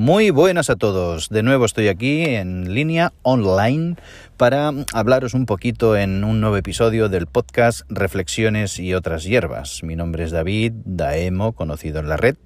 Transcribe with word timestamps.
Muy 0.00 0.30
buenas 0.30 0.70
a 0.70 0.76
todos. 0.76 1.28
De 1.28 1.42
nuevo 1.42 1.66
estoy 1.66 1.88
aquí 1.88 2.24
en 2.24 2.72
línea 2.72 3.12
online 3.20 3.96
para 4.38 4.72
hablaros 4.94 5.34
un 5.34 5.44
poquito 5.44 5.94
en 5.94 6.24
un 6.24 6.40
nuevo 6.40 6.56
episodio 6.56 7.10
del 7.10 7.26
podcast 7.26 7.82
Reflexiones 7.90 8.78
y 8.78 8.94
otras 8.94 9.24
hierbas. 9.24 9.82
Mi 9.82 9.96
nombre 9.96 10.24
es 10.24 10.30
David 10.30 10.72
Daemo, 10.86 11.52
conocido 11.52 12.00
en 12.00 12.08
la 12.08 12.16
red, 12.16 12.36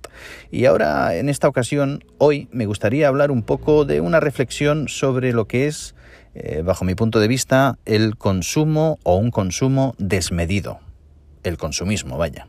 y 0.51 0.65
ahora 0.65 1.15
en 1.15 1.29
esta 1.29 1.47
ocasión, 1.47 2.03
hoy, 2.19 2.49
me 2.51 2.67
gustaría 2.67 3.07
hablar 3.07 3.31
un 3.31 3.45
poco 3.45 3.85
de 3.85 4.01
una 4.01 4.19
reflexión 4.19 4.89
sobre 4.89 5.33
lo 5.33 5.47
que 5.47 5.69
es, 5.69 5.95
eh, 6.35 6.63
bajo 6.65 6.85
mi 6.85 6.97
punto 6.97 7.21
de 7.21 7.29
vista, 7.29 7.79
el 7.85 8.17
consumo 8.17 8.99
o 9.05 9.15
un 9.15 9.31
consumo 9.31 9.95
desmedido. 9.99 10.81
El 11.45 11.57
consumismo, 11.57 12.19
vaya. 12.19 12.49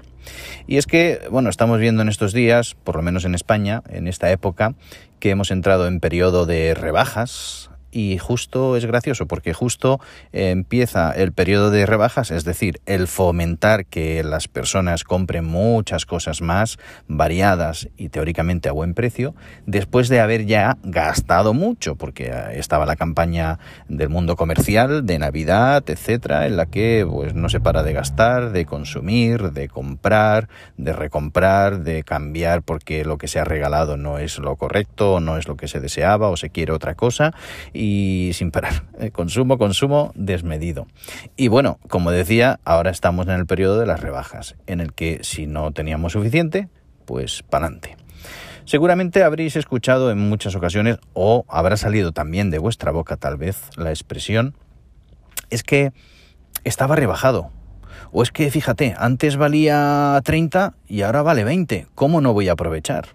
Y 0.68 0.78
es 0.78 0.88
que, 0.88 1.22
bueno, 1.30 1.50
estamos 1.50 1.80
viendo 1.80 2.02
en 2.02 2.10
estos 2.10 2.34
días, 2.34 2.76
por 2.84 2.96
lo 2.96 3.02
menos 3.02 3.26
en 3.26 3.36
España, 3.36 3.84
en 3.90 4.08
esta 4.08 4.32
época, 4.32 4.74
que 5.20 5.30
hemos 5.30 5.52
entrado 5.52 5.88
en 5.88 6.00
periodo 6.00 6.46
de 6.46 6.74
rebajas, 6.74 7.70
y 7.96 8.18
justo 8.18 8.76
es 8.76 8.86
gracioso 8.86 9.26
porque 9.26 9.54
justo 9.54 10.02
empieza 10.34 11.14
el 11.14 11.32
periodo 11.32 11.72
de 11.72 11.86
rebajas, 11.86 12.30
es 12.30 12.44
decir, 12.44 12.82
el 12.86 13.08
fomentar 13.08 13.86
que 13.86 14.22
las 14.22 14.50
personas 14.50 15.06
compren 15.06 15.46
muchas 15.46 16.06
cosas 16.06 16.42
más 16.42 16.78
variadas 17.08 17.88
y 17.96 18.10
teóricamente 18.10 18.68
a 18.68 18.74
buen 18.74 18.96
precio, 18.96 19.34
después 19.66 20.10
de 20.10 20.20
haber 20.20 20.46
ya 20.46 20.78
gastado 20.84 21.54
mucho, 21.54 21.96
porque 21.96 22.34
estaba 22.56 22.86
la 22.86 22.98
campaña 22.98 23.60
del 23.88 24.10
mundo 24.10 24.36
comercial, 24.36 25.06
de 25.06 25.18
Navidad, 25.18 25.82
etcétera, 25.88 26.48
en 26.48 26.58
la 26.58 26.66
que 26.66 27.08
pues 27.10 27.34
no 27.34 27.48
se 27.48 27.62
para 27.62 27.82
de 27.82 27.94
gastar, 27.94 28.52
de 28.52 28.66
consumir, 28.66 29.52
de 29.52 29.70
comprar, 29.70 30.50
de 30.76 30.92
recomprar, 30.92 31.80
de 31.80 32.04
cambiar 32.04 32.62
porque 32.62 33.06
lo 33.06 33.18
que 33.18 33.30
se 33.30 33.40
ha 33.40 33.46
regalado 33.46 33.96
no 33.96 34.20
es 34.20 34.38
lo 34.38 34.58
correcto, 34.58 35.22
no 35.22 35.38
es 35.38 35.48
lo 35.48 35.56
que 35.56 35.70
se 35.70 35.80
deseaba 35.80 36.28
o 36.28 36.36
se 36.36 36.50
quiere 36.50 36.74
otra 36.74 36.96
cosa. 36.96 37.34
y 37.72 37.85
sin 38.34 38.52
parar. 38.52 38.84
Eh, 39.00 39.12
consumo, 39.12 39.58
consumo 39.58 40.12
desmedido. 40.16 40.88
Y 41.36 41.48
bueno, 41.48 41.80
como 41.90 42.12
decía, 42.12 42.60
ahora 42.66 42.92
estamos 42.92 43.28
en 43.28 43.34
el 43.34 43.46
periodo 43.46 43.80
de 43.80 43.86
las 43.86 44.00
rebajas, 44.00 44.56
en 44.68 44.80
el 44.80 44.94
que 44.94 45.20
si 45.24 45.48
no 45.48 45.72
teníamos 45.72 46.14
suficiente, 46.14 46.70
pues 47.06 47.44
para 47.44 47.66
adelante. 47.66 47.98
Seguramente 48.66 49.24
habréis 49.24 49.56
escuchado 49.56 50.10
en 50.12 50.20
muchas 50.20 50.56
ocasiones, 50.56 50.98
o 51.14 51.46
habrá 51.48 51.78
salido 51.78 52.12
también 52.12 52.50
de 52.50 52.58
vuestra 52.58 52.92
boca 52.92 53.16
tal 53.16 53.38
vez, 53.38 53.70
la 53.78 53.92
expresión, 53.92 54.56
es 55.50 55.64
que 55.64 55.94
estaba 56.64 56.96
rebajado. 56.96 57.52
O 58.12 58.24
es 58.24 58.32
que, 58.32 58.50
fíjate, 58.50 58.96
antes 58.98 59.38
valía 59.38 60.20
30 60.24 60.74
y 60.88 61.02
ahora 61.02 61.22
vale 61.22 61.44
20. 61.44 61.88
¿Cómo 61.96 62.22
no 62.22 62.34
voy 62.34 62.50
a 62.50 62.54
aprovechar? 62.54 63.10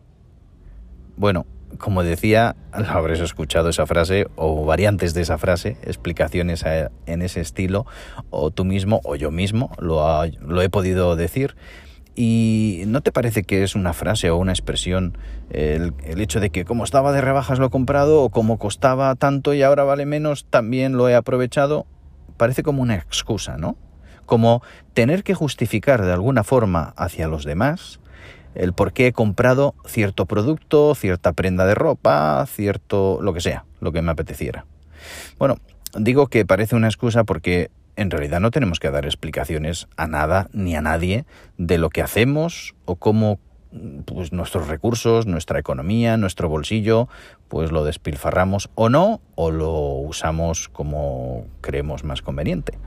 Bueno, 1.16 1.46
como 1.78 2.02
decía, 2.02 2.56
habréis 2.72 3.20
escuchado 3.20 3.68
esa 3.68 3.86
frase 3.86 4.26
o 4.36 4.64
variantes 4.64 5.14
de 5.14 5.22
esa 5.22 5.38
frase, 5.38 5.76
explicaciones 5.82 6.64
en 7.06 7.22
ese 7.22 7.40
estilo, 7.40 7.86
o 8.30 8.50
tú 8.50 8.64
mismo 8.64 9.00
o 9.04 9.16
yo 9.16 9.30
mismo 9.30 9.70
lo, 9.78 10.02
lo 10.40 10.62
he 10.62 10.68
podido 10.68 11.16
decir. 11.16 11.56
¿Y 12.16 12.82
no 12.86 13.00
te 13.00 13.12
parece 13.12 13.44
que 13.44 13.62
es 13.62 13.74
una 13.74 13.92
frase 13.92 14.30
o 14.30 14.36
una 14.36 14.52
expresión 14.52 15.16
el, 15.48 15.94
el, 16.04 16.20
hecho 16.20 16.40
de 16.40 16.50
que 16.50 16.64
como 16.64 16.84
estaba 16.84 17.12
de 17.12 17.20
rebajas 17.20 17.58
lo 17.58 17.66
he 17.66 17.70
comprado 17.70 18.22
o 18.22 18.30
como 18.30 18.58
costaba 18.58 19.14
tanto 19.14 19.54
y 19.54 19.62
ahora 19.62 19.84
vale 19.84 20.06
menos 20.06 20.44
también 20.44 20.96
lo 20.96 21.08
he 21.08 21.14
aprovechado? 21.14 21.86
Parece 22.36 22.62
como 22.62 22.82
una 22.82 22.96
excusa, 22.96 23.56
¿no? 23.56 23.76
Como 24.26 24.62
tener 24.92 25.22
que 25.22 25.34
justificar 25.34 26.04
de 26.04 26.12
alguna 26.12 26.44
forma 26.44 26.92
hacia 26.96 27.28
los 27.28 27.44
demás 27.44 28.00
el 28.54 28.72
por 28.72 28.92
qué 28.92 29.08
he 29.08 29.12
comprado 29.12 29.74
cierto 29.86 30.26
producto, 30.26 30.94
cierta 30.94 31.32
prenda 31.32 31.66
de 31.66 31.74
ropa, 31.74 32.44
cierto 32.46 33.20
lo 33.22 33.32
que 33.32 33.40
sea, 33.40 33.64
lo 33.80 33.92
que 33.92 34.02
me 34.02 34.10
apeteciera. 34.10 34.66
Bueno, 35.38 35.56
digo 35.96 36.28
que 36.28 36.44
parece 36.44 36.76
una 36.76 36.88
excusa 36.88 37.24
porque 37.24 37.70
en 37.96 38.10
realidad 38.10 38.40
no 38.40 38.50
tenemos 38.50 38.80
que 38.80 38.90
dar 38.90 39.04
explicaciones 39.04 39.88
a 39.96 40.06
nada 40.06 40.48
ni 40.52 40.74
a 40.74 40.80
nadie 40.80 41.26
de 41.58 41.78
lo 41.78 41.90
que 41.90 42.02
hacemos 42.02 42.74
o 42.84 42.96
cómo 42.96 43.38
pues 44.04 44.32
nuestros 44.32 44.68
recursos, 44.68 45.26
nuestra 45.26 45.58
economía, 45.58 46.16
nuestro 46.16 46.48
bolsillo, 46.48 47.08
pues 47.48 47.70
lo 47.70 47.84
despilfarramos 47.84 48.70
o 48.74 48.88
no, 48.88 49.20
o 49.36 49.50
lo 49.50 49.72
usamos 49.72 50.68
como 50.68 51.46
creemos 51.60 52.04
más 52.04 52.22
conveniente. 52.22 52.78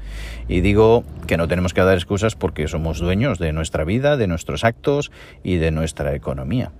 Y 0.47 0.61
digo 0.61 1.03
que 1.27 1.37
no 1.37 1.47
tenemos 1.47 1.73
que 1.73 1.81
dar 1.81 1.95
excusas 1.95 2.35
porque 2.35 2.67
somos 2.67 2.99
dueños 2.99 3.39
de 3.39 3.53
nuestra 3.53 3.83
vida, 3.83 4.17
de 4.17 4.27
nuestros 4.27 4.63
actos 4.63 5.11
y 5.43 5.55
de 5.57 5.71
nuestra 5.71 6.13
economía. 6.15 6.71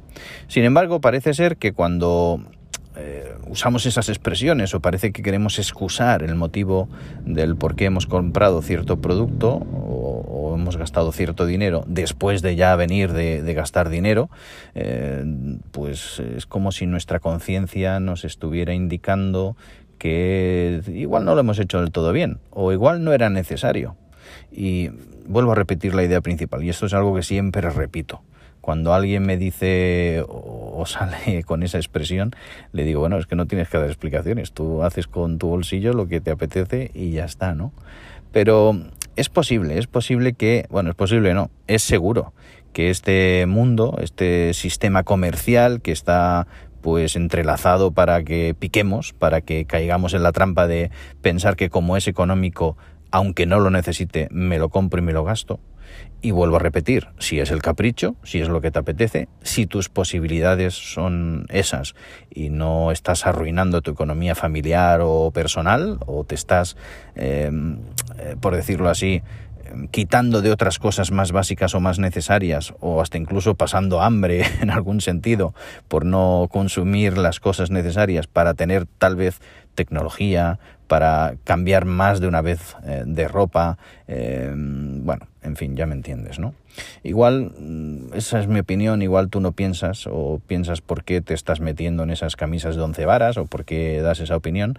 Sin 0.47 0.63
embargo, 0.63 1.01
parece 1.01 1.33
ser 1.33 1.57
que 1.57 1.73
cuando 1.73 2.41
eh, 2.95 3.33
usamos 3.47 3.87
esas 3.87 4.07
expresiones 4.09 4.75
o 4.75 4.79
parece 4.79 5.11
que 5.11 5.23
queremos 5.23 5.57
excusar 5.57 6.21
el 6.21 6.35
motivo 6.35 6.89
del 7.25 7.55
por 7.55 7.75
qué 7.75 7.85
hemos 7.85 8.05
comprado 8.05 8.61
cierto 8.61 9.01
producto 9.01 9.65
hemos 10.63 10.77
gastado 10.77 11.11
cierto 11.11 11.45
dinero 11.45 11.83
después 11.85 12.41
de 12.41 12.55
ya 12.55 12.75
venir 12.75 13.11
de, 13.11 13.53
gastar 13.53 13.89
dinero, 13.89 14.29
eh, 14.73 15.23
pues 15.71 16.19
es 16.19 16.45
como 16.45 16.71
si 16.71 16.85
nuestra 16.85 17.19
conciencia 17.19 17.99
nos 17.99 18.25
estuviera 18.25 18.73
indicando 18.73 19.55
que 19.99 20.81
igual 20.87 21.25
no 21.25 21.35
lo 21.35 21.41
hemos 21.41 21.59
hecho 21.59 21.79
del 21.81 21.91
todo 21.91 22.11
bien 22.11 22.39
o 22.49 22.71
igual 22.71 23.03
no 23.03 23.13
era 23.13 23.29
necesario. 23.29 23.95
Y 24.51 24.89
vuelvo 25.27 25.51
a 25.51 25.55
repetir 25.55 25.93
la 25.93 26.03
idea 26.03 26.21
principal, 26.21 26.63
y 26.63 26.69
esto 26.69 26.85
es 26.85 26.93
algo 26.93 27.15
que 27.15 27.23
siempre 27.23 27.69
repito 27.69 28.21
cuando 28.61 28.93
alguien 28.93 29.23
me 29.23 29.35
dice 29.35 30.23
o 30.25 30.85
sale 30.85 31.43
con 31.45 31.63
esa 31.63 31.77
expresión, 31.79 32.31
le 32.71 32.85
digo, 32.85 33.01
bueno, 33.01 33.17
es 33.17 33.27
que 33.27 33.35
no 33.35 33.45
tienes 33.45 33.67
que 33.67 33.77
dar 33.77 33.87
explicaciones, 33.87 34.53
tú 34.53 34.83
haces 34.83 35.05
con 35.05 35.37
tu 35.37 35.49
bolsillo 35.49 35.91
lo 35.91 36.07
que 36.07 36.21
te 36.21 36.31
apetece 36.31 36.89
y 36.93 37.11
ya 37.11 37.25
está, 37.25 37.55
¿no? 37.55 37.73
Pero 38.31 38.79
es 39.15 39.29
posible, 39.29 39.77
es 39.77 39.87
posible 39.87 40.33
que, 40.33 40.65
bueno, 40.69 40.89
es 40.89 40.95
posible, 40.95 41.33
no, 41.33 41.49
es 41.67 41.83
seguro 41.83 42.33
que 42.73 42.89
este 42.89 43.45
mundo, 43.45 43.97
este 44.01 44.53
sistema 44.53 45.03
comercial 45.03 45.81
que 45.81 45.91
está 45.91 46.47
pues 46.81 47.15
entrelazado 47.15 47.91
para 47.91 48.23
que 48.23 48.55
piquemos, 48.57 49.13
para 49.13 49.41
que 49.41 49.65
caigamos 49.65 50.13
en 50.13 50.23
la 50.23 50.33
trampa 50.33 50.67
de 50.67 50.91
pensar 51.21 51.55
que 51.55 51.69
como 51.69 51.95
es 51.95 52.07
económico, 52.07 52.75
aunque 53.11 53.45
no 53.45 53.59
lo 53.59 53.69
necesite, 53.69 54.27
me 54.31 54.57
lo 54.57 54.69
compro 54.69 54.99
y 54.99 55.03
me 55.03 55.13
lo 55.13 55.23
gasto, 55.23 55.59
y 56.21 56.31
vuelvo 56.31 56.55
a 56.55 56.59
repetir, 56.59 57.09
si 57.19 57.39
es 57.39 57.51
el 57.51 57.61
capricho, 57.61 58.15
si 58.23 58.39
es 58.39 58.47
lo 58.47 58.61
que 58.61 58.71
te 58.71 58.79
apetece, 58.79 59.27
si 59.41 59.65
tus 59.65 59.89
posibilidades 59.89 60.73
son 60.73 61.45
esas 61.49 61.95
y 62.33 62.49
no 62.49 62.91
estás 62.91 63.25
arruinando 63.25 63.81
tu 63.81 63.91
economía 63.91 64.33
familiar 64.33 65.01
o 65.03 65.31
personal, 65.31 65.99
o 66.05 66.23
te 66.23 66.35
estás, 66.35 66.77
eh, 67.15 67.51
por 68.39 68.55
decirlo 68.55 68.89
así, 68.89 69.21
em, 69.65 69.87
quitando 69.87 70.41
de 70.41 70.51
otras 70.51 70.79
cosas 70.79 71.11
más 71.11 71.31
básicas 71.31 71.75
o 71.75 71.79
más 71.79 71.99
necesarias, 71.99 72.73
o 72.79 73.01
hasta 73.01 73.17
incluso 73.17 73.55
pasando 73.55 74.01
hambre 74.01 74.43
en 74.61 74.69
algún 74.69 75.01
sentido 75.01 75.53
por 75.87 76.05
no 76.05 76.47
consumir 76.51 77.17
las 77.17 77.39
cosas 77.39 77.71
necesarias 77.71 78.27
para 78.27 78.53
tener 78.53 78.85
tal 78.85 79.15
vez 79.15 79.39
tecnología, 79.75 80.59
para 80.87 81.35
cambiar 81.43 81.85
más 81.85 82.19
de 82.19 82.27
una 82.27 82.41
vez 82.41 82.75
eh, 82.85 83.03
de 83.05 83.27
ropa, 83.27 83.77
eh, 84.07 84.53
bueno, 84.55 85.27
en 85.41 85.55
fin, 85.55 85.75
ya 85.75 85.85
me 85.85 85.95
entiendes, 85.95 86.39
¿no? 86.39 86.53
Igual, 87.03 87.51
mm, 87.57 88.13
esa 88.13 88.39
es 88.39 88.47
mi 88.47 88.59
opinión, 88.59 89.01
igual 89.01 89.29
tú 89.29 89.39
no 89.39 89.53
piensas 89.53 90.07
o 90.07 90.39
piensas 90.45 90.81
por 90.81 91.03
qué 91.03 91.21
te 91.21 91.33
estás 91.33 91.59
metiendo 91.61 92.03
en 92.03 92.11
esas 92.11 92.35
camisas 92.35 92.75
de 92.75 92.81
once 92.81 93.05
varas 93.05 93.37
o 93.37 93.45
por 93.45 93.65
qué 93.65 94.01
das 94.01 94.19
esa 94.19 94.35
opinión, 94.35 94.77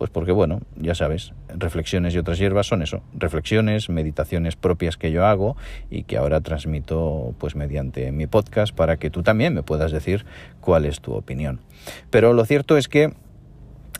pues 0.00 0.08
porque, 0.08 0.32
bueno, 0.32 0.62
ya 0.76 0.94
sabes, 0.94 1.34
reflexiones 1.54 2.14
y 2.14 2.18
otras 2.18 2.38
hierbas 2.38 2.66
son 2.66 2.80
eso, 2.80 3.02
reflexiones, 3.12 3.90
meditaciones 3.90 4.56
propias 4.56 4.96
que 4.96 5.12
yo 5.12 5.26
hago 5.26 5.58
y 5.90 6.04
que 6.04 6.16
ahora 6.16 6.40
transmito 6.40 7.34
pues 7.36 7.54
mediante 7.54 8.10
mi 8.10 8.26
podcast 8.26 8.74
para 8.74 8.96
que 8.96 9.10
tú 9.10 9.22
también 9.22 9.52
me 9.52 9.62
puedas 9.62 9.92
decir 9.92 10.24
cuál 10.62 10.86
es 10.86 11.02
tu 11.02 11.12
opinión. 11.12 11.60
Pero 12.08 12.32
lo 12.32 12.46
cierto 12.46 12.78
es 12.78 12.88
que 12.88 13.12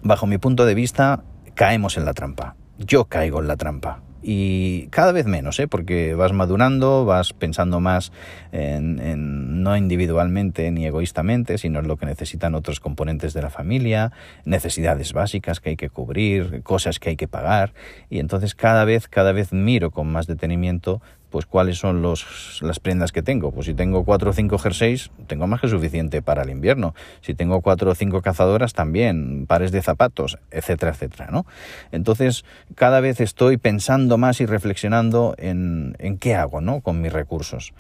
bajo 0.03 0.27
mi 0.27 0.39
punto 0.39 0.65
de 0.65 0.75
vista, 0.75 1.23
caemos 1.55 1.99
en 1.99 2.07
la 2.07 2.15
trampa. 2.15 2.57
Yo 2.79 3.05
caigo 3.05 3.43
en 3.43 3.49
la 3.49 3.59
trampa. 3.59 4.01
Y 4.23 4.89
cada 4.89 5.13
vez 5.13 5.27
menos, 5.27 5.59
¿eh? 5.61 5.69
porque 5.69 6.15
vas 6.15 6.33
madurando, 6.33 7.05
vas 7.05 7.33
pensando 7.33 7.81
más 7.81 8.13
en, 8.53 9.63
no 9.63 9.77
individualmente 9.77 10.71
ni 10.71 10.87
egoístamente, 10.87 11.57
sino 11.57 11.79
en 11.79 11.89
lo 11.89 11.97
que 11.97 12.07
necesitan 12.07 12.55
otros 12.55 12.81
componentes 12.81 13.33
de 13.33 13.43
la 13.43 13.51
familia, 13.51 14.13
necesidades 14.45 15.13
básicas 15.13 15.61
que 15.61 15.71
hay 15.71 15.77
que 15.77 15.89
cubrir, 15.89 16.63
cosas 16.63 16.99
que 16.99 17.11
hay 17.11 17.17
que 17.17 17.29
pagar. 17.29 17.73
Y 18.11 18.19
entonces 18.19 18.55
cada 18.55 18.85
vez, 18.85 19.09
cada 19.09 19.33
vez 19.33 19.53
miro 19.53 19.91
con 19.91 20.11
más 20.13 20.27
detenimiento 20.27 21.01
pues 21.31 21.47
cuáles 21.47 21.79
son 21.79 22.03
los, 22.03 22.61
las 22.63 22.81
prendas 22.81 23.13
que 23.13 23.23
tengo. 23.23 23.53
Pues 23.53 23.67
si 23.67 23.75
tengo 23.75 24.05
cuatro 24.05 24.31
o 24.31 24.33
cinco 24.33 24.59
jerseys, 24.59 25.11
tengo 25.27 25.47
más 25.47 25.61
que 25.61 25.69
suficiente 25.69 26.23
para 26.23 26.43
el 26.43 26.51
invierno. 26.51 26.95
Si 27.21 27.35
tengo 27.35 27.61
cuatro 27.61 27.91
o 27.91 27.95
cinco 27.95 28.21
cazadoras, 28.21 28.73
también, 28.73 29.47
pares 29.47 29.73
de 29.73 29.83
zapatos, 29.83 30.39
etcétera, 30.51 30.93
etcétera, 30.93 31.29
¿no? 31.31 31.47
Entonces, 31.93 32.45
cada 32.75 33.01
vez 33.01 33.21
estoy 33.21 33.57
pensando 33.57 34.19
más 34.19 34.41
y 34.41 34.47
reflexionando 34.47 35.35
en, 35.39 35.97
en 35.99 36.19
qué 36.19 36.35
hago, 36.35 36.61
¿no? 36.61 36.81
Con 36.81 37.01
mis 37.01 37.13
recursos. 37.13 37.73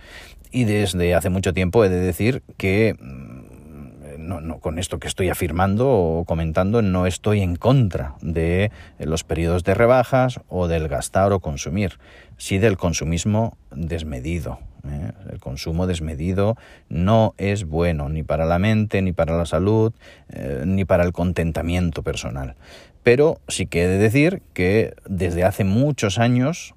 Y 0.52 0.64
desde 0.64 1.14
hace 1.14 1.30
mucho 1.30 1.52
tiempo 1.52 1.84
he 1.84 1.88
de 1.88 2.00
decir 2.00 2.42
que 2.56 2.96
no, 4.38 4.60
con 4.60 4.78
esto 4.78 5.00
que 5.00 5.08
estoy 5.08 5.30
afirmando 5.30 5.88
o 5.90 6.24
comentando, 6.24 6.82
no 6.82 7.06
estoy 7.06 7.40
en 7.40 7.56
contra 7.56 8.14
de 8.20 8.70
los 9.00 9.24
periodos 9.24 9.64
de 9.64 9.74
rebajas 9.74 10.40
o 10.48 10.68
del 10.68 10.86
gastar 10.86 11.32
o 11.32 11.40
consumir, 11.40 11.98
sí 12.36 12.58
del 12.58 12.76
consumismo 12.76 13.56
desmedido. 13.72 14.60
¿eh? 14.86 15.10
El 15.32 15.40
consumo 15.40 15.86
desmedido 15.86 16.56
no 16.88 17.34
es 17.38 17.64
bueno 17.64 18.08
ni 18.08 18.22
para 18.22 18.44
la 18.44 18.60
mente, 18.60 19.02
ni 19.02 19.12
para 19.12 19.36
la 19.36 19.46
salud, 19.46 19.92
eh, 20.28 20.62
ni 20.64 20.84
para 20.84 21.02
el 21.02 21.12
contentamiento 21.12 22.02
personal. 22.02 22.54
Pero 23.02 23.40
sí 23.48 23.66
que 23.66 23.84
he 23.84 23.88
de 23.88 23.98
decir 23.98 24.42
que 24.52 24.94
desde 25.08 25.44
hace 25.44 25.64
muchos 25.64 26.18
años 26.18 26.74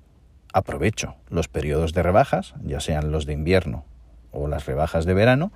aprovecho 0.53 1.15
los 1.29 1.47
periodos 1.47 1.93
de 1.93 2.03
rebajas, 2.03 2.53
ya 2.63 2.79
sean 2.79 3.11
los 3.11 3.25
de 3.25 3.33
invierno 3.33 3.85
o 4.31 4.47
las 4.47 4.65
rebajas 4.65 5.05
de 5.05 5.13
verano, 5.13 5.51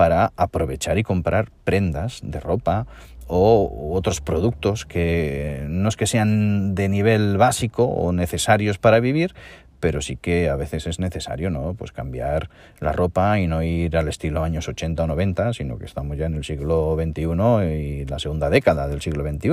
para 0.00 0.32
aprovechar 0.38 0.96
y 0.96 1.02
comprar 1.02 1.50
prendas 1.62 2.20
de 2.22 2.40
ropa 2.40 2.86
o 3.26 3.92
otros 3.92 4.22
productos 4.22 4.86
que 4.86 5.66
no 5.68 5.90
es 5.90 5.96
que 5.98 6.06
sean 6.06 6.74
de 6.74 6.88
nivel 6.88 7.36
básico 7.36 7.84
o 7.84 8.10
necesarios 8.10 8.78
para 8.78 8.98
vivir, 9.00 9.34
pero 9.80 10.02
sí 10.02 10.16
que 10.16 10.48
a 10.48 10.56
veces 10.56 10.86
es 10.86 11.00
necesario, 11.00 11.50
¿no? 11.50 11.74
Pues 11.74 11.92
cambiar 11.92 12.50
la 12.78 12.92
ropa 12.92 13.40
y 13.40 13.46
no 13.46 13.62
ir 13.62 13.96
al 13.96 14.08
estilo 14.08 14.44
años 14.44 14.68
80 14.68 15.02
o 15.02 15.06
90, 15.06 15.54
sino 15.54 15.78
que 15.78 15.86
estamos 15.86 16.16
ya 16.16 16.26
en 16.26 16.34
el 16.34 16.44
siglo 16.44 16.96
XXI 16.96 17.64
y 17.64 18.04
la 18.06 18.18
segunda 18.18 18.50
década 18.50 18.86
del 18.86 19.00
siglo 19.00 19.28
XXI. 19.28 19.48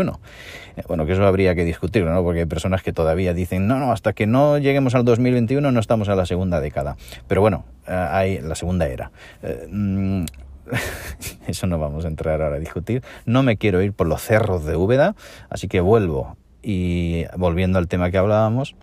Eh, 0.76 0.84
bueno, 0.88 1.06
que 1.06 1.14
eso 1.14 1.26
habría 1.26 1.56
que 1.56 1.64
discutirlo, 1.64 2.14
¿no? 2.14 2.24
Porque 2.24 2.42
hay 2.42 2.46
personas 2.46 2.84
que 2.84 2.94
todavía 2.94 3.34
dicen, 3.34 3.68
no, 3.68 3.80
no, 3.80 3.92
hasta 3.92 4.14
que 4.14 4.28
no 4.28 4.58
lleguemos 4.58 4.94
al 4.96 5.06
2021 5.06 5.72
no 5.72 5.80
estamos 5.80 6.10
a 6.10 6.16
la 6.16 6.26
segunda 6.26 6.60
década. 6.60 6.98
Pero 7.28 7.42
bueno, 7.42 7.66
eh, 7.88 7.94
hay 7.94 8.40
la 8.42 8.56
segunda 8.56 8.88
era. 8.88 9.12
Eh, 9.42 9.68
mm, 9.70 10.26
eso 11.48 11.68
no 11.68 11.80
vamos 11.80 12.06
a 12.06 12.08
entrar 12.10 12.42
ahora 12.42 12.58
a 12.58 12.60
discutir. 12.60 13.04
No 13.26 13.44
me 13.44 13.58
quiero 13.58 13.82
ir 13.82 13.94
por 13.94 14.08
los 14.08 14.22
cerros 14.22 14.66
de 14.66 14.76
Úbeda, 14.76 15.16
así 15.50 15.68
que 15.68 15.80
vuelvo 15.80 16.38
y 16.62 17.26
volviendo 17.38 17.80
al 17.80 17.88
tema 17.88 18.12
que 18.12 18.18
hablábamos, 18.18 18.76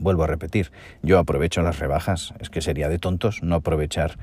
vuelvo 0.00 0.24
a 0.24 0.26
repetir, 0.26 0.72
yo 1.02 1.18
aprovecho 1.18 1.62
las 1.62 1.78
rebajas, 1.78 2.34
es 2.40 2.50
que 2.50 2.60
sería 2.60 2.88
de 2.88 2.98
tontos 2.98 3.42
no 3.42 3.54
aprovechar, 3.54 4.16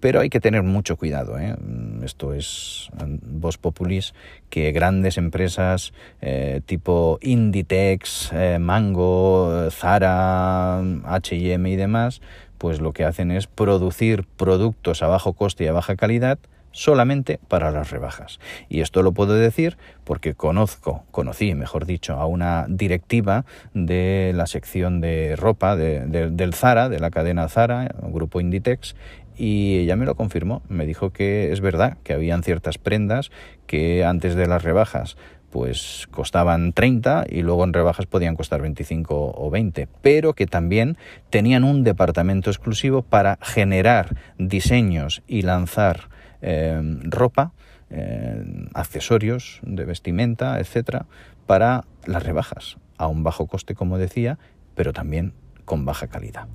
pero 0.00 0.20
hay 0.20 0.28
que 0.28 0.40
tener 0.40 0.62
mucho 0.62 0.96
cuidado. 0.96 1.38
¿eh? 1.38 1.56
Esto 2.02 2.34
es 2.34 2.90
vos 3.22 3.56
populis, 3.58 4.14
que 4.50 4.70
grandes 4.72 5.16
empresas 5.16 5.92
eh, 6.20 6.60
tipo 6.66 7.18
Inditex, 7.22 8.30
eh, 8.34 8.58
Mango, 8.60 9.70
Zara, 9.70 10.80
HM 10.80 11.66
y 11.66 11.76
demás, 11.76 12.20
pues 12.58 12.80
lo 12.80 12.92
que 12.92 13.04
hacen 13.04 13.30
es 13.30 13.46
producir 13.46 14.26
productos 14.36 15.02
a 15.02 15.06
bajo 15.06 15.32
coste 15.32 15.64
y 15.64 15.66
a 15.68 15.72
baja 15.72 15.96
calidad 15.96 16.38
solamente 16.74 17.38
para 17.48 17.70
las 17.70 17.90
rebajas. 17.90 18.40
Y 18.68 18.80
esto 18.80 19.02
lo 19.02 19.12
puedo 19.12 19.32
decir 19.32 19.78
porque 20.04 20.34
conozco, 20.34 21.04
conocí, 21.10 21.54
mejor 21.54 21.86
dicho, 21.86 22.14
a 22.14 22.26
una 22.26 22.66
directiva 22.68 23.46
de 23.72 24.32
la 24.34 24.46
sección 24.46 25.00
de 25.00 25.36
ropa 25.36 25.76
del 25.76 26.54
Zara, 26.54 26.90
de 26.90 26.98
la 26.98 27.10
cadena 27.10 27.48
Zara, 27.48 27.88
grupo 28.02 28.40
Inditex, 28.40 28.94
y 29.36 29.78
ella 29.78 29.96
me 29.96 30.04
lo 30.04 30.14
confirmó, 30.14 30.62
me 30.68 30.86
dijo 30.86 31.10
que 31.10 31.52
es 31.52 31.60
verdad 31.60 31.96
que 32.04 32.12
habían 32.12 32.42
ciertas 32.42 32.78
prendas 32.78 33.30
que 33.66 34.04
antes 34.04 34.34
de 34.34 34.46
las 34.46 34.62
rebajas 34.62 35.16
pues 35.50 36.08
costaban 36.10 36.72
30 36.72 37.26
y 37.28 37.42
luego 37.42 37.62
en 37.62 37.72
rebajas 37.72 38.06
podían 38.06 38.34
costar 38.34 38.60
25 38.60 39.34
o 39.36 39.50
20, 39.50 39.86
pero 40.02 40.32
que 40.32 40.48
también 40.48 40.96
tenían 41.30 41.62
un 41.62 41.84
departamento 41.84 42.50
exclusivo 42.50 43.02
para 43.02 43.38
generar 43.40 44.16
diseños 44.36 45.22
y 45.28 45.42
lanzar 45.42 46.08
Em, 46.46 47.00
ropa, 47.04 47.52
em, 47.88 48.68
accesorios 48.74 49.60
de 49.62 49.86
vestimenta, 49.86 50.60
etcétera, 50.60 51.06
para 51.46 51.86
las 52.04 52.22
rebajas, 52.22 52.76
a 52.98 53.06
un 53.06 53.22
bajo 53.22 53.46
coste, 53.46 53.74
como 53.74 53.96
decía, 53.96 54.38
pero 54.74 54.92
también 54.92 55.32
con 55.64 55.86
baja 55.86 56.06
calidad. 56.08 56.46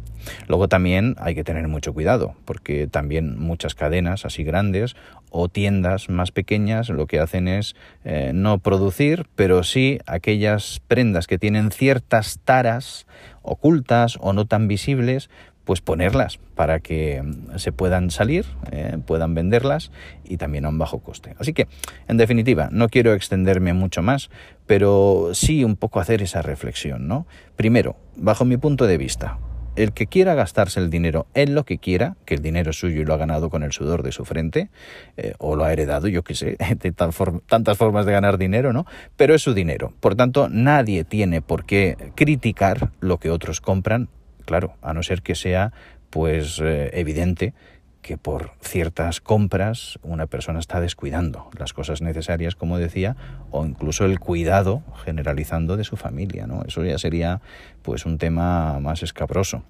Luego 0.47 0.67
también 0.67 1.15
hay 1.17 1.33
que 1.33 1.43
tener 1.43 1.67
mucho 1.67 1.91
cuidado, 1.95 2.35
porque 2.45 2.85
también 2.85 3.39
muchas 3.39 3.73
cadenas 3.73 4.25
así 4.25 4.43
grandes 4.43 4.95
o 5.31 5.49
tiendas 5.49 6.07
más 6.07 6.31
pequeñas 6.31 6.89
lo 6.89 7.07
que 7.07 7.19
hacen 7.19 7.47
es 7.47 7.75
eh, 8.03 8.31
no 8.35 8.59
producir, 8.59 9.25
pero 9.35 9.63
sí 9.63 9.97
aquellas 10.05 10.81
prendas 10.87 11.25
que 11.25 11.39
tienen 11.39 11.71
ciertas 11.71 12.39
taras 12.43 13.07
ocultas 13.41 14.19
o 14.21 14.33
no 14.33 14.45
tan 14.45 14.67
visibles, 14.67 15.31
pues 15.69 15.81
ponerlas 15.81 16.39
para 16.55 16.79
que 16.79 17.21
mm, 17.21 17.59
se 17.59 17.71
puedan 17.71 18.09
salir, 18.09 18.47
eh, 18.71 18.97
puedan 19.05 19.35
venderlas 19.35 19.91
y 20.23 20.37
también 20.37 20.65
a 20.65 20.69
un 20.69 20.79
bajo 20.79 20.97
coste. 20.97 21.35
Así 21.37 21.53
que, 21.53 21.67
en 22.07 22.17
definitiva, 22.17 22.69
no 22.71 22.89
quiero 22.89 23.13
extenderme 23.13 23.73
mucho 23.73 24.01
más, 24.01 24.31
pero 24.65 25.29
sí 25.33 25.63
un 25.63 25.75
poco 25.75 25.99
hacer 25.99 26.23
esa 26.23 26.41
reflexión, 26.41 27.07
¿no? 27.07 27.27
Primero, 27.55 27.97
bajo 28.15 28.45
mi 28.45 28.57
punto 28.57 28.87
de 28.87 28.97
vista, 28.97 29.37
el 29.75 29.93
que 29.93 30.07
quiera 30.07 30.33
gastarse 30.33 30.79
el 30.79 30.89
dinero 30.89 31.27
en 31.35 31.53
lo 31.53 31.65
que 31.65 31.77
quiera, 31.77 32.17
que 32.25 32.33
el 32.33 32.41
dinero 32.41 32.71
es 32.71 32.79
suyo 32.79 33.01
y 33.01 33.05
lo 33.05 33.13
ha 33.13 33.17
ganado 33.17 33.51
con 33.51 33.61
el 33.61 33.71
sudor 33.71 34.01
de 34.01 34.11
su 34.11 34.25
frente, 34.25 34.71
eh, 35.17 35.35
o 35.37 35.55
lo 35.55 35.65
ha 35.65 35.71
heredado, 35.71 36.07
yo 36.07 36.23
qué 36.23 36.33
sé, 36.33 36.57
de 36.79 36.91
tantas 36.91 37.77
formas 37.77 38.07
de 38.07 38.11
ganar 38.11 38.39
dinero, 38.39 38.73
¿no? 38.73 38.87
Pero 39.17 39.35
es 39.35 39.43
su 39.43 39.53
dinero. 39.53 39.93
Por 39.99 40.15
tanto, 40.15 40.49
nadie 40.49 41.03
tiene 41.03 41.43
por 41.43 41.65
qué 41.65 42.11
criticar 42.15 42.89
lo 43.01 43.19
que 43.19 43.29
otros 43.29 43.61
compran 43.61 44.09
claro, 44.49 44.73
a 44.81 44.95
no 44.95 45.03
ser 45.03 45.21
que 45.21 45.35
sea 45.35 45.73
pues 46.09 46.59
eh, 46.59 46.89
evidente 46.93 47.53
que 48.01 48.17
por 48.17 48.53
ciertas 48.61 49.21
compras 49.21 49.99
una 50.01 50.25
persona 50.25 50.57
está 50.57 50.81
descuidando 50.81 51.51
las 51.55 51.71
cosas 51.71 52.01
necesarias, 52.01 52.55
como 52.55 52.79
decía, 52.79 53.15
o 53.51 53.63
incluso 53.63 54.05
el 54.05 54.19
cuidado 54.19 54.81
generalizando 55.05 55.77
de 55.77 55.83
su 55.83 55.97
familia, 55.97 56.47
¿no? 56.47 56.63
Eso 56.63 56.83
ya 56.83 56.97
sería 56.97 57.41
pues 57.83 58.07
un 58.07 58.17
tema 58.17 58.79
más 58.79 59.03
escabroso. 59.03 59.61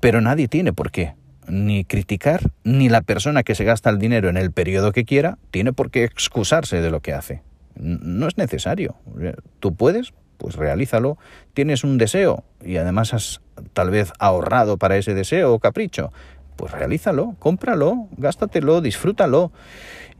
Pero 0.00 0.20
nadie 0.20 0.48
tiene 0.48 0.72
por 0.72 0.90
qué 0.90 1.14
ni 1.46 1.84
criticar, 1.84 2.50
ni 2.64 2.88
la 2.88 3.02
persona 3.02 3.44
que 3.44 3.54
se 3.54 3.62
gasta 3.62 3.88
el 3.88 4.00
dinero 4.00 4.28
en 4.28 4.36
el 4.36 4.50
periodo 4.50 4.90
que 4.90 5.04
quiera 5.04 5.38
tiene 5.52 5.72
por 5.72 5.92
qué 5.92 6.02
excusarse 6.02 6.80
de 6.80 6.90
lo 6.90 7.02
que 7.02 7.12
hace. 7.12 7.42
No 7.76 8.26
es 8.26 8.36
necesario. 8.36 8.96
Tú 9.60 9.76
puedes, 9.76 10.12
pues 10.38 10.56
realízalo. 10.56 11.18
Tienes 11.52 11.84
un 11.84 11.98
deseo 11.98 12.44
y 12.64 12.78
además 12.78 13.12
has 13.12 13.40
tal 13.72 13.90
vez 13.90 14.12
ahorrado 14.18 14.78
para 14.78 14.96
ese 14.96 15.14
deseo 15.14 15.52
o 15.52 15.58
capricho, 15.58 16.12
pues 16.56 16.72
realízalo, 16.72 17.36
cómpralo, 17.38 18.08
gástatelo, 18.16 18.80
disfrútalo. 18.80 19.52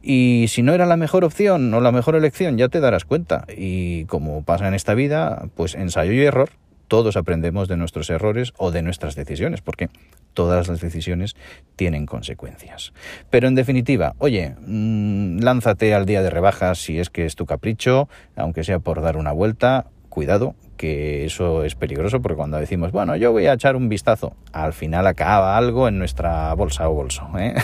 Y 0.01 0.45
si 0.47 0.61
no 0.61 0.73
era 0.73 0.85
la 0.85 0.95
mejor 0.95 1.25
opción 1.25 1.73
o 1.73 1.81
la 1.81 1.91
mejor 1.91 2.15
elección, 2.15 2.57
ya 2.57 2.69
te 2.69 2.79
darás 2.79 3.03
cuenta. 3.03 3.45
Y 3.55 4.05
como 4.05 4.43
pasa 4.43 4.67
en 4.67 4.73
esta 4.73 4.93
vida, 4.93 5.49
pues 5.55 5.75
ensayo 5.75 6.13
y 6.13 6.21
error, 6.21 6.49
todos 6.87 7.17
aprendemos 7.17 7.67
de 7.67 7.77
nuestros 7.77 8.09
errores 8.09 8.53
o 8.57 8.71
de 8.71 8.81
nuestras 8.81 9.15
decisiones, 9.15 9.61
porque 9.61 9.89
todas 10.33 10.67
las 10.67 10.81
decisiones 10.81 11.35
tienen 11.75 12.05
consecuencias. 12.05 12.93
Pero 13.29 13.47
en 13.47 13.55
definitiva, 13.55 14.15
oye, 14.17 14.55
mm, 14.65 15.39
lánzate 15.39 15.93
al 15.93 16.05
día 16.05 16.21
de 16.21 16.29
rebajas 16.29 16.79
si 16.79 16.99
es 16.99 17.09
que 17.09 17.25
es 17.25 17.35
tu 17.35 17.45
capricho, 17.45 18.09
aunque 18.35 18.63
sea 18.63 18.79
por 18.79 19.01
dar 19.01 19.17
una 19.17 19.31
vuelta, 19.31 19.85
cuidado, 20.19 20.53
que 20.75 21.23
eso 21.23 21.63
es 21.63 21.75
peligroso 21.75 22.21
porque 22.21 22.35
cuando 22.35 22.57
decimos, 22.57 22.91
bueno, 22.91 23.15
yo 23.15 23.31
voy 23.31 23.45
a 23.45 23.53
echar 23.53 23.77
un 23.77 23.87
vistazo, 23.87 24.35
al 24.51 24.73
final 24.73 25.07
acaba 25.07 25.55
algo 25.55 25.87
en 25.87 25.97
nuestra 25.97 26.53
bolsa 26.55 26.89
o 26.89 26.93
bolso. 26.93 27.25
¿eh? 27.39 27.55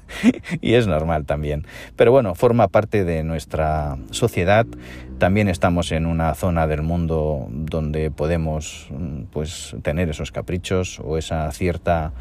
y 0.62 0.72
es 0.72 0.86
normal 0.86 1.26
también. 1.26 1.66
Pero 1.96 2.10
bueno, 2.10 2.34
forma 2.34 2.68
parte 2.68 3.04
de 3.04 3.24
nuestra 3.24 3.98
sociedad. 4.10 4.64
También 5.18 5.48
estamos 5.48 5.92
en 5.92 6.06
una 6.06 6.34
zona 6.34 6.66
del 6.66 6.80
mundo 6.80 7.46
donde 7.50 8.10
podemos 8.10 8.88
pues, 9.30 9.76
tener 9.82 10.08
esos 10.08 10.32
caprichos 10.32 10.98
o 11.04 11.18
esa 11.18 11.52
cierta 11.52 12.12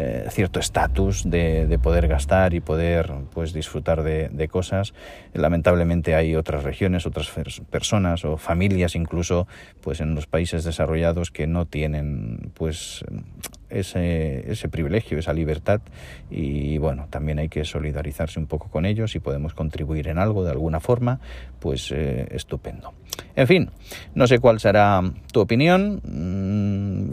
eh, 0.00 0.28
cierto 0.30 0.60
estatus 0.60 1.28
de, 1.28 1.76
poder 1.82 2.06
gastar 2.06 2.54
y 2.54 2.60
poder 2.60 3.10
pues 3.34 3.52
disfrutar 3.52 4.04
de, 4.04 4.48
cosas. 4.48 4.94
Lamentablemente 5.34 6.14
hay 6.14 6.36
otras 6.36 6.62
regiones, 6.62 7.04
otras 7.04 7.32
personas 7.68 8.24
o 8.24 8.36
familias 8.36 8.94
incluso 8.94 9.48
pues 9.80 10.00
en 10.00 10.14
los 10.14 10.28
países 10.28 10.62
desarrollados 10.62 11.32
que 11.32 11.48
no 11.48 11.66
tienen 11.66 12.52
pues 12.54 13.04
ese, 13.70 14.48
ese 14.48 14.68
privilegio, 14.68 15.18
esa 15.18 15.32
libertad 15.32 15.80
y 16.30 16.78
bueno, 16.78 17.08
también 17.10 17.40
hay 17.40 17.48
que 17.48 17.64
solidarizarse 17.64 18.38
un 18.38 18.46
poco 18.46 18.68
con 18.68 18.86
ellos 18.86 19.16
y 19.16 19.18
podemos 19.18 19.52
contribuir 19.52 20.06
en 20.06 20.18
algo 20.18 20.44
de 20.44 20.52
alguna 20.52 20.78
forma, 20.78 21.18
pues 21.58 21.90
eh, 21.90 22.28
estupendo. 22.30 22.94
En 23.34 23.46
fin, 23.46 23.70
no 24.14 24.26
sé 24.26 24.38
cuál 24.38 24.60
será 24.60 25.02
tu 25.32 25.40
opinión, 25.40 26.00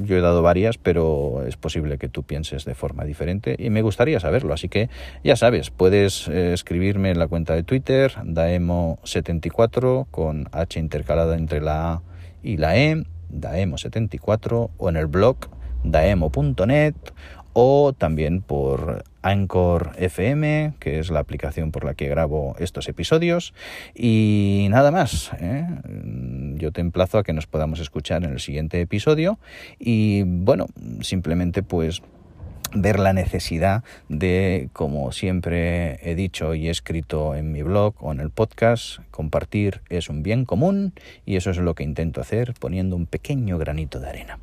yo 0.06 0.18
he 0.18 0.22
dado 0.22 0.42
varias, 0.42 0.78
pero 0.78 1.44
es 1.48 1.58
posible 1.58 1.98
que 1.98 2.10
tú 2.10 2.24
pienses 2.24 2.66
de 2.66 2.76
forma 2.76 3.04
diferente 3.04 3.56
y 3.60 3.70
me 3.70 3.82
gustaría 3.82 4.20
saberlo, 4.20 4.54
así 4.54 4.70
que 4.70 4.90
ya 5.24 5.36
sabes, 5.36 5.72
puedes 5.72 6.28
eh, 6.28 6.54
escribirme 6.54 7.12
en 7.12 7.20
la 7.20 7.28
cuenta 7.28 7.54
de 7.54 7.64
Twitter, 7.64 8.14
daemo74 8.24 10.08
con 10.12 10.48
H 10.52 10.80
intercalada 10.80 11.36
entre 11.36 11.62
la 11.62 11.94
A 11.94 12.02
y 12.44 12.58
la 12.58 12.78
E, 12.78 13.04
daemo74 13.32 14.70
o 14.78 14.90
en 14.90 14.96
el 14.96 15.08
blog 15.08 15.38
daemo.net 15.84 16.96
o 17.58 17.94
también 17.94 18.42
por 18.42 19.06
Anchor 19.22 19.94
FM, 19.98 20.74
que 20.78 21.00
es 21.00 21.10
la 21.10 21.20
aplicación 21.20 21.72
por 21.72 21.86
la 21.86 21.94
que 21.94 22.10
grabo 22.10 22.54
estos 22.60 22.90
episodios. 22.90 23.54
Y 23.96 24.68
nada 24.70 24.92
más, 24.92 25.32
¿eh? 25.40 25.66
yo 26.56 26.74
te 26.74 26.82
emplazo 26.82 27.18
a 27.18 27.24
que 27.24 27.32
nos 27.32 27.48
podamos 27.48 27.80
escuchar 27.80 28.26
en 28.26 28.32
el 28.32 28.42
siguiente 28.42 28.82
episodio 28.82 29.40
y 29.80 30.24
bueno, 30.24 30.68
simplemente 31.00 31.64
pues 31.64 32.02
ver 32.74 33.00
la 33.00 33.14
necesidad 33.14 33.86
de, 34.10 34.70
como 34.74 35.14
siempre 35.14 35.98
he 36.04 36.14
dicho 36.14 36.56
y 36.56 36.68
he 36.68 36.72
escrito 36.72 37.36
en 37.36 37.54
mi 37.54 37.62
blog 37.62 37.96
o 38.02 38.12
en 38.12 38.20
el 38.20 38.32
podcast, 38.32 39.00
compartir 39.12 39.82
es 39.88 40.10
un 40.10 40.24
bien 40.24 40.44
común 40.44 40.92
y 41.26 41.38
eso 41.38 41.52
es 41.52 41.58
lo 41.58 41.74
que 41.74 41.84
intento 41.84 42.20
hacer 42.20 42.54
poniendo 42.60 42.98
un 42.98 43.06
pequeño 43.06 43.58
granito 43.58 44.02
de 44.02 44.10
arena. 44.10 44.40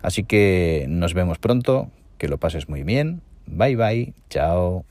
Así 0.00 0.22
que 0.22 0.86
nos 0.88 1.12
vemos 1.12 1.38
pronto, 1.38 1.90
que 2.22 2.28
lo 2.28 2.38
pases 2.38 2.68
muy 2.68 2.84
bien, 2.84 3.20
bye 3.46 3.74
bye, 3.74 4.14
chao. 4.30 4.84